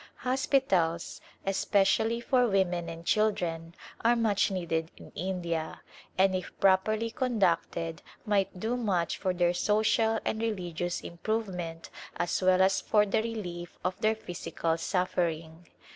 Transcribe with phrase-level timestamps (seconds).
[0.25, 5.81] Hospitals, especially for women and'children, are much needed in India,
[6.17, 12.63] and if properly conducted might do much for their social and religious improvement as well
[12.63, 15.67] as for the relief of their physical suffering.